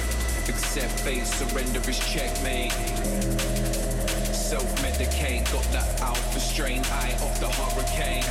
Accept 0.48 1.00
fate, 1.02 1.26
surrender 1.26 1.82
is 1.90 2.00
checkmate. 2.00 3.47
Self-medicate, 4.48 5.44
got 5.52 5.64
that 5.74 6.00
alpha 6.00 6.40
strain, 6.40 6.82
eye 6.86 7.12
of 7.22 7.38
the 7.42 7.50
hurricane. 7.50 8.24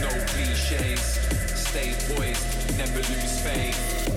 No 0.00 0.08
cliches, 0.28 1.18
stay 1.58 1.92
poised, 2.14 2.78
never 2.78 2.98
lose 2.98 3.40
faith. 3.40 4.08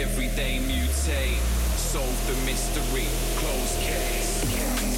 Every 0.00 0.30
day 0.34 0.58
mutate, 0.58 1.38
solve 1.78 2.26
the 2.26 2.34
mystery, 2.44 3.06
close 3.38 3.76
case. 3.84 4.89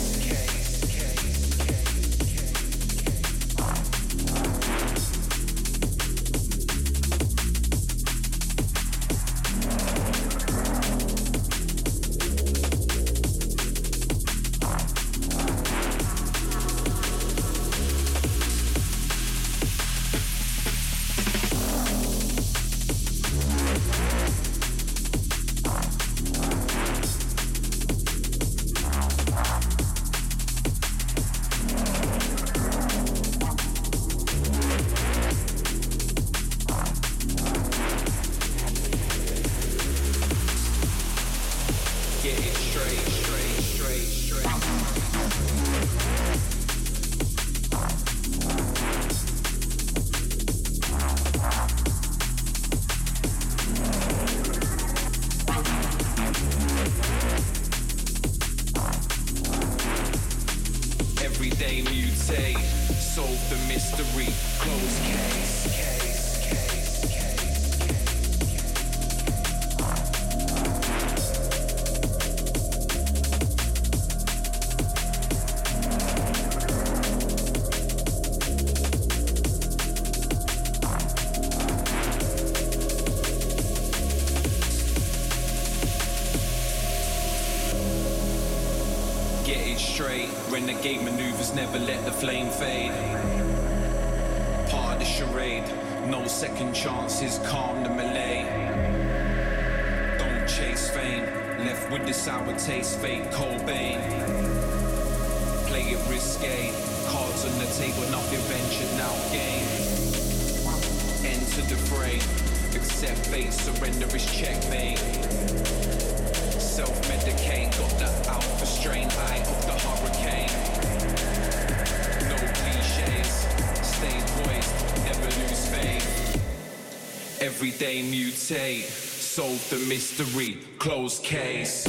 Mystery, 130.19 130.59
close 130.79 131.19
case. 131.21 131.82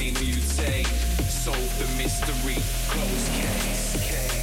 say, 0.00 0.24
you 0.24 0.40
take? 0.56 0.86
Solve 1.28 1.78
the 1.78 2.02
mystery, 2.02 2.56
close 2.88 3.28
case. 3.36 4.08
case. 4.08 4.39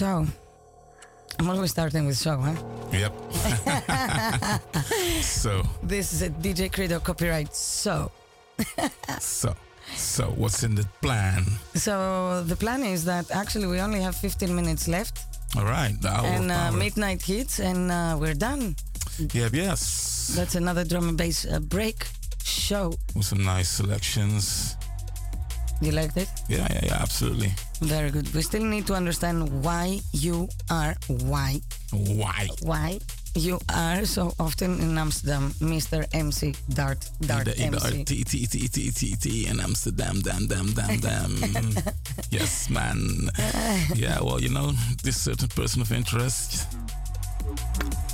So, 0.00 0.24
I'm 1.38 1.50
always 1.50 1.72
starting 1.72 2.06
with 2.06 2.16
so, 2.16 2.38
huh? 2.38 2.56
Yep. 2.90 3.12
so, 5.20 5.62
This 5.82 6.14
is 6.14 6.22
a 6.22 6.30
DJ 6.30 6.72
Credo 6.72 7.00
copyright. 7.00 7.54
So, 7.54 8.10
so, 9.20 9.54
so, 9.94 10.24
what's 10.38 10.62
in 10.62 10.74
the 10.74 10.86
plan? 11.02 11.44
so 11.74 12.42
the 12.46 12.56
plan 12.56 12.82
is 12.82 13.04
that 13.04 13.30
actually 13.30 13.66
we 13.66 13.78
only 13.78 14.00
have 14.00 14.16
15 14.16 14.56
minutes 14.56 14.88
left, 14.88 15.18
All 15.54 15.66
right, 15.66 15.92
the 16.00 16.08
hour 16.08 16.24
and 16.24 16.50
uh, 16.50 16.72
midnight 16.72 17.20
hits, 17.20 17.60
and 17.60 17.92
uh, 17.92 18.16
we're 18.18 18.32
done. 18.32 18.76
Yep, 19.18 19.52
yes. 19.52 20.32
That's 20.34 20.54
another 20.54 20.82
drum 20.82 21.10
and 21.10 21.18
bass 21.18 21.44
uh, 21.44 21.60
break 21.60 22.06
show. 22.42 22.94
With 23.14 23.26
some 23.26 23.44
nice 23.44 23.68
selections. 23.68 24.76
You 25.82 25.92
liked 25.92 26.16
it? 26.16 26.30
Yeah, 26.48 26.66
yeah, 26.70 26.80
yeah, 26.84 27.02
absolutely. 27.02 27.52
Very 27.80 28.10
good. 28.10 28.32
We 28.34 28.42
still 28.42 28.64
need 28.64 28.86
to 28.88 28.94
understand 28.94 29.64
why 29.64 30.00
you 30.12 30.48
are 30.70 30.94
why 31.08 31.60
Why? 31.92 32.48
why 32.62 32.98
you 33.34 33.58
are 33.72 34.04
so 34.04 34.34
often 34.38 34.80
in 34.80 34.98
Amsterdam, 34.98 35.50
Mr. 35.60 36.04
MC 36.12 36.54
Dart 36.74 37.08
Dart 37.20 37.44
the, 37.46 37.56
MC. 37.58 38.04
T 38.04 38.24
T 38.24 38.46
T 38.46 38.68
T 38.68 38.90
T 38.90 39.16
T 39.16 39.46
in 39.46 39.60
Amsterdam, 39.60 40.20
damn, 40.22 40.46
damn, 40.46 40.72
damn, 40.72 40.98
damn. 41.00 41.36
yes, 42.30 42.68
man. 42.70 43.30
Yeah, 43.94 44.20
well, 44.22 44.40
you 44.40 44.48
know, 44.50 44.72
this 45.02 45.20
certain 45.20 45.48
person 45.48 45.80
of 45.82 45.92
interest. 45.92 46.66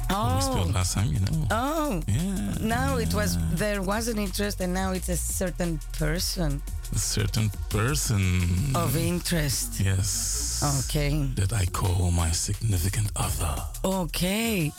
We 0.09 0.15
Oh, 0.15 0.41
spoke 0.41 0.75
last 0.75 0.95
time, 0.95 1.13
you 1.13 1.21
know. 1.21 1.47
oh. 1.51 2.03
Yeah. 2.07 2.55
Now 2.61 2.97
it 2.99 3.13
was 3.15 3.37
there 3.59 3.83
was 3.83 4.09
an 4.09 4.19
interest, 4.19 4.61
and 4.61 4.73
now 4.73 4.93
it's 4.93 5.09
a 5.09 5.17
certain 5.17 5.81
person 5.99 6.63
A 6.95 6.99
certain 6.99 7.51
person. 7.71 8.75
of 8.77 8.97
interest. 8.97 9.81
Yes. 9.81 10.63
Okay. 10.85 11.27
That 11.35 11.53
I 11.53 11.67
call 11.67 12.11
my 12.13 12.31
significant 12.33 13.11
other. 13.17 13.55
Okay. 13.85 14.73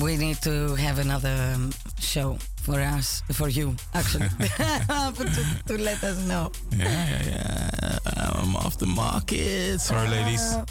We 0.00 0.16
need 0.16 0.36
to 0.42 0.76
have 0.76 0.98
another 1.00 1.34
um, 1.54 1.72
show 1.98 2.38
for 2.62 2.78
us, 2.78 3.22
for 3.32 3.48
you, 3.48 3.74
actually, 3.94 4.28
to, 4.38 5.24
to 5.66 5.78
let 5.78 6.04
us 6.04 6.18
know. 6.28 6.52
Yeah, 6.70 6.86
yeah, 6.86 7.22
yeah. 7.26 7.98
I'm 8.38 8.54
off 8.54 8.78
the 8.78 8.86
market. 8.86 9.80
Sorry, 9.80 10.08
ladies. 10.08 10.54
Uh, 10.54 10.64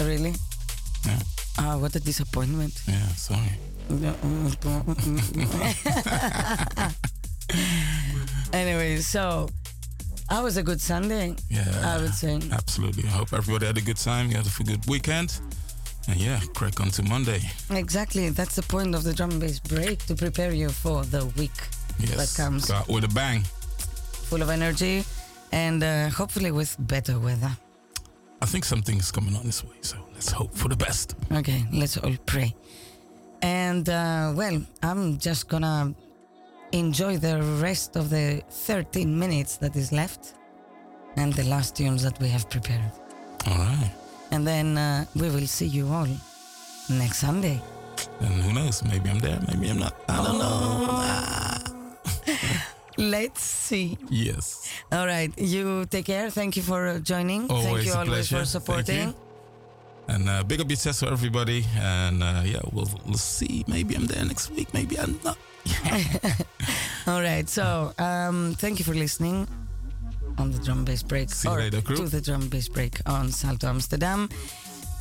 really? 0.00 0.32
Yeah. 1.04 1.18
Ah, 1.58 1.76
what 1.78 1.94
a 1.96 2.00
disappointment. 2.00 2.82
Yeah, 2.86 3.06
sorry. 3.16 3.58
anyway, 8.52 8.96
so 8.98 9.48
I 10.28 10.42
was 10.42 10.56
a 10.56 10.62
good 10.62 10.80
Sunday. 10.80 11.34
Yeah. 11.48 11.94
I 11.96 12.00
would 12.02 12.14
say. 12.14 12.40
Absolutely. 12.52 13.04
I 13.04 13.12
hope 13.12 13.32
everybody 13.32 13.66
had 13.66 13.78
a 13.78 13.80
good 13.80 13.96
time. 13.96 14.30
You 14.30 14.36
had 14.36 14.46
a 14.46 14.64
good 14.64 14.86
weekend. 14.88 15.40
And 16.08 16.20
yeah, 16.20 16.40
crack 16.54 16.80
on 16.80 16.90
to 16.90 17.02
Monday. 17.02 17.40
Exactly. 17.70 18.28
That's 18.30 18.54
the 18.56 18.62
point 18.62 18.94
of 18.94 19.02
the 19.02 19.12
drum 19.12 19.30
and 19.32 19.40
bass 19.40 19.58
break 19.58 20.04
to 20.06 20.14
prepare 20.14 20.52
you 20.52 20.68
for 20.68 21.04
the 21.04 21.26
week 21.36 21.50
Yes. 21.98 22.16
that 22.16 22.42
comes 22.42 22.70
out 22.70 22.88
with 22.88 23.04
a 23.04 23.08
bang. 23.08 23.42
full 24.28 24.42
of 24.42 24.50
energy 24.50 25.04
and 25.52 25.82
uh, 25.82 26.08
hopefully 26.10 26.50
with 26.50 26.76
better 26.78 27.18
weather. 27.18 27.50
I 28.46 28.48
think 28.48 28.64
something 28.64 28.96
is 28.98 29.10
coming 29.10 29.34
on 29.34 29.44
this 29.44 29.64
way, 29.64 29.74
so 29.80 29.96
let's 30.14 30.30
hope 30.30 30.54
for 30.54 30.68
the 30.68 30.76
best. 30.76 31.16
Okay, 31.32 31.64
let's 31.72 31.96
all 31.96 32.16
pray. 32.26 32.54
And 33.42 33.88
uh, 33.88 34.34
well, 34.36 34.62
I'm 34.84 35.18
just 35.18 35.48
gonna 35.48 35.92
enjoy 36.70 37.16
the 37.16 37.42
rest 37.60 37.96
of 37.96 38.08
the 38.08 38.40
13 38.48 39.18
minutes 39.18 39.56
that 39.56 39.74
is 39.74 39.90
left 39.90 40.34
and 41.16 41.32
the 41.32 41.42
last 41.42 41.74
tunes 41.74 42.04
that 42.04 42.20
we 42.20 42.28
have 42.28 42.48
prepared. 42.48 42.92
All 43.48 43.58
right. 43.58 43.90
And 44.30 44.46
then 44.46 44.78
uh, 44.78 45.06
we 45.16 45.28
will 45.28 45.48
see 45.48 45.66
you 45.66 45.88
all 45.88 46.08
next 46.88 47.18
Sunday. 47.18 47.60
And 48.20 48.42
who 48.44 48.52
knows? 48.52 48.84
Maybe 48.84 49.10
I'm 49.10 49.18
there, 49.18 49.40
maybe 49.48 49.70
I'm 49.70 49.80
not. 49.80 49.96
I 50.08 50.22
don't 50.22 50.38
know. 50.38 51.45
Let's 52.96 53.42
see. 53.42 53.98
Yes. 54.08 54.68
All 54.92 55.06
right, 55.06 55.30
you 55.38 55.84
take 55.86 56.06
care. 56.06 56.30
Thank 56.30 56.56
you 56.56 56.62
for 56.62 56.86
uh, 56.86 56.98
joining. 56.98 57.48
Thank 57.48 57.66
Always 57.66 57.86
you 57.86 57.92
a 57.92 57.96
always 57.98 58.28
pleasure. 58.28 58.44
for 58.44 58.44
Thank 58.44 58.48
supporting. 58.48 59.14
And 60.08 60.28
uh, 60.28 60.42
big 60.44 60.60
up 60.60 60.68
chest 60.68 61.00
for 61.00 61.06
everybody. 61.12 61.64
And 61.76 62.22
uh, 62.22 62.42
yeah, 62.44 62.60
we'll, 62.72 62.88
we'll 63.04 63.18
see. 63.18 63.64
Maybe 63.66 63.94
I'm 63.96 64.06
there 64.06 64.24
next 64.24 64.50
week. 64.50 64.72
Maybe 64.72 64.98
I'm 64.98 65.18
not. 65.24 65.36
All 67.06 67.20
right, 67.20 67.48
so 67.48 67.92
um, 67.98 68.54
thank 68.58 68.78
you 68.78 68.84
for 68.84 68.94
listening. 68.94 69.46
on 70.38 70.50
the 70.52 70.58
drum 70.58 70.84
bass 70.84 71.02
break. 71.02 71.30
See 71.30 71.48
or 71.48 71.58
later, 71.58 71.80
crew. 71.82 71.96
To 71.96 72.06
the 72.08 72.20
drum 72.20 72.48
bass 72.48 72.68
break 72.68 73.00
on 73.06 73.30
Salto 73.30 73.66
Amsterdam. 73.68 74.28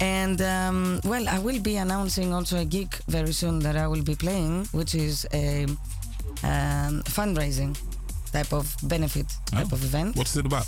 And 0.02 0.42
um, 0.42 1.00
well, 1.06 1.28
I 1.30 1.40
will 1.40 1.60
be 1.62 1.78
announcing 1.78 2.34
also 2.34 2.58
a 2.58 2.66
gig 2.66 2.94
very 3.08 3.32
soon 3.32 3.60
that 3.60 3.78
I 3.78 3.88
will 3.88 4.04
be 4.04 4.16
playing, 4.16 4.66
which 4.74 4.94
is 4.96 5.26
a 5.34 5.68
um, 6.44 7.02
fundraising 7.04 7.78
type 8.32 8.52
of 8.54 8.76
benefit 8.84 9.28
type 9.46 9.72
of 9.72 9.84
event. 9.84 10.16
What's 10.16 10.36
it 10.36 10.46
about? 10.46 10.68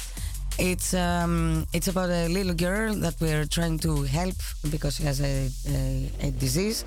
It's 0.59 0.93
um, 0.93 1.67
it's 1.73 1.87
about 1.87 2.09
a 2.09 2.27
little 2.29 2.53
girl 2.55 2.95
that 2.95 3.15
we're 3.21 3.45
trying 3.45 3.77
to 3.79 4.03
help 4.03 4.35
because 4.71 4.95
she 4.95 5.03
has 5.03 5.21
a, 5.21 5.49
a, 5.69 6.09
a 6.27 6.31
disease, 6.31 6.83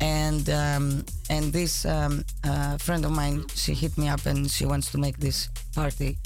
and 0.00 0.48
um, 0.48 1.04
and 1.28 1.52
this 1.52 1.84
um, 1.84 2.24
uh, 2.44 2.78
friend 2.78 3.04
of 3.04 3.10
mine 3.12 3.44
she 3.54 3.74
hit 3.74 3.98
me 3.98 4.08
up 4.08 4.24
and 4.26 4.50
she 4.50 4.64
wants 4.64 4.90
to 4.92 4.98
make 4.98 5.18
this 5.18 5.48
party 5.74 6.16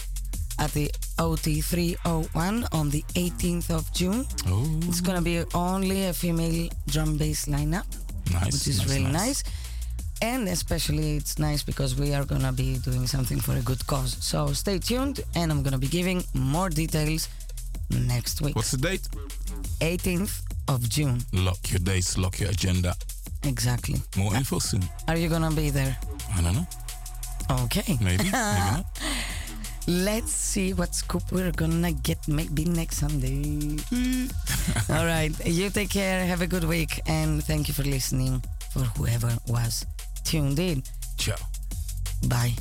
at 0.61 0.71
the 0.73 0.89
OT 1.19 1.61
301 1.61 2.67
on 2.71 2.91
the 2.91 3.03
18th 3.17 3.71
of 3.71 3.93
June. 3.93 4.25
Oh. 4.47 4.65
It's 4.89 5.01
gonna 5.01 5.21
be 5.23 5.43
only 5.53 6.07
a 6.07 6.13
female 6.13 6.69
drum 6.87 7.17
bass 7.17 7.47
lineup, 7.47 7.87
Nice, 8.33 8.53
which 8.53 8.69
is 8.69 8.79
nice, 8.79 8.89
really 8.89 9.03
nice. 9.11 9.13
nice. 9.13 9.45
And 10.23 10.49
especially 10.49 11.17
it's 11.17 11.39
nice 11.39 11.63
because 11.63 11.97
we 11.97 12.15
are 12.15 12.25
gonna 12.25 12.53
be 12.53 12.79
doing 12.79 13.07
something 13.07 13.41
for 13.41 13.57
a 13.57 13.61
good 13.63 13.87
cause. 13.87 14.17
So 14.21 14.53
stay 14.53 14.79
tuned 14.79 15.21
and 15.35 15.51
I'm 15.51 15.63
gonna 15.63 15.79
be 15.79 15.89
giving 15.89 16.25
more 16.35 16.71
details 16.71 17.29
next 17.91 18.41
week. 18.41 18.57
What's 18.57 18.71
the 18.71 18.79
date? 18.79 19.09
18th 19.81 20.43
of 20.69 20.89
June. 20.89 21.21
Lock 21.33 21.71
your 21.71 21.81
dates, 21.81 22.17
lock 22.17 22.41
your 22.41 22.51
agenda. 22.51 22.95
Exactly. 23.43 23.97
More 24.17 24.35
info 24.35 24.59
soon. 24.59 24.83
Are 25.09 25.17
you 25.17 25.29
gonna 25.29 25.51
be 25.51 25.71
there? 25.71 25.97
I 26.35 26.41
don't 26.43 26.55
know. 26.55 26.67
Okay. 27.65 27.99
Maybe, 28.01 28.25
maybe 28.25 28.31
not. 28.31 28.87
Let's 29.87 30.33
see 30.33 30.73
what 30.73 30.95
scoop 30.95 31.31
we're 31.31 31.53
gonna 31.53 31.93
get 31.93 32.27
maybe 32.27 32.65
next 32.65 32.97
Sunday. 32.97 33.77
All 34.89 35.05
right. 35.05 35.33
You 35.45 35.69
take 35.69 35.91
care. 35.91 36.25
Have 36.25 36.41
a 36.41 36.47
good 36.47 36.65
week. 36.65 37.01
And 37.07 37.45
thank 37.45 37.69
you 37.69 37.75
for 37.75 37.83
listening 37.83 38.43
for 38.73 38.81
whoever 38.97 39.31
was 39.47 39.85
tuned 40.25 40.59
in. 40.59 40.83
Ciao. 41.19 41.37
Bye. 42.27 42.55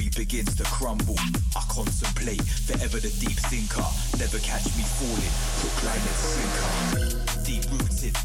Memory 0.00 0.10
begins 0.16 0.54
to 0.56 0.64
crumble. 0.64 1.16
I 1.56 1.62
contemplate, 1.68 2.42
forever 2.42 2.98
the 2.98 3.10
deep 3.20 3.38
thinker. 3.50 3.84
Never 4.18 4.38
catch 4.38 4.64
me 4.76 4.84
falling, 4.96 5.34
hook, 5.60 5.76
line, 5.84 6.00
and 6.00 6.18
sinker. 6.32 7.44
Deep 7.44 7.64
rooted, 7.70 8.16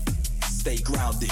stay 0.43 0.77
grounded. 0.77 1.31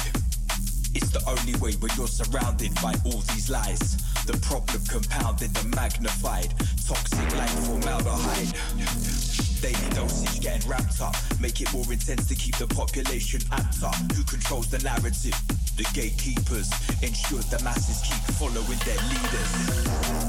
It's 0.95 1.09
the 1.09 1.23
only 1.27 1.55
way 1.59 1.73
when 1.79 1.91
you're 1.97 2.07
surrounded 2.07 2.73
by 2.75 2.93
all 3.05 3.21
these 3.33 3.49
lies. 3.49 3.97
The 4.25 4.37
problem 4.41 4.83
compounded 4.85 5.55
and 5.57 5.75
magnified. 5.75 6.53
Toxic 6.85 7.35
like 7.35 7.49
formaldehyde. 7.65 8.53
Daily 9.61 9.89
dosage 9.95 10.41
getting 10.41 10.69
ramped 10.69 11.01
up. 11.01 11.15
Make 11.39 11.61
it 11.61 11.73
more 11.73 11.87
intense 11.91 12.27
to 12.27 12.35
keep 12.35 12.57
the 12.57 12.67
population 12.67 13.39
amped 13.51 13.83
up. 13.83 13.95
Who 14.13 14.23
controls 14.23 14.67
the 14.69 14.79
narrative? 14.79 15.35
The 15.75 15.89
gatekeepers 15.93 16.69
ensure 17.01 17.41
the 17.49 17.59
masses 17.63 18.01
keep 18.05 18.21
following 18.35 18.79
their 18.85 19.01
leaders. 19.09 20.22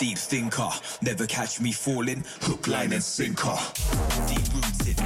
Deep 0.00 0.16
thinker. 0.16 0.70
Never 1.02 1.26
catch 1.26 1.60
me 1.60 1.72
falling, 1.72 2.24
hook, 2.40 2.66
line, 2.66 2.94
and 2.94 3.02
sinker. 3.02 3.54
Deep 4.26 4.48
rooted, 4.56 4.98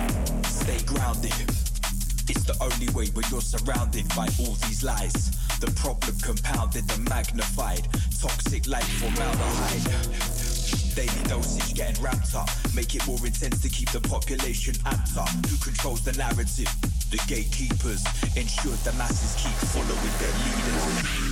stay 0.47 0.79
grounded. 0.87 1.35
It's 2.31 2.45
the 2.45 2.57
only 2.61 2.89
way 2.95 3.09
when 3.09 3.25
you're 3.29 3.41
surrounded 3.41 4.09
by 4.11 4.29
all 4.39 4.55
these 4.63 4.85
lies. 4.85 5.35
The 5.59 5.73
problem 5.83 6.17
compounded 6.23 6.85
and 6.93 7.09
magnified. 7.09 7.89
Toxic 8.23 8.69
like 8.69 8.85
formaldehyde. 9.03 9.83
Daily 10.95 11.25
dosage 11.27 11.75
getting 11.75 12.01
ramped 12.01 12.37
up. 12.37 12.49
Make 12.73 12.95
it 12.95 13.05
more 13.05 13.19
intense 13.27 13.61
to 13.63 13.69
keep 13.69 13.91
the 13.91 14.01
population 14.01 14.75
amped 14.87 15.19
up. 15.19 15.29
Who 15.51 15.57
controls 15.59 16.05
the 16.05 16.13
narrative? 16.13 16.71
The 17.11 17.19
gatekeepers 17.27 18.07
ensure 18.37 18.79
the 18.87 18.93
masses 18.97 19.35
keep 19.43 19.59
following 19.75 20.15
their 20.23 20.35
leaders. 20.39 21.24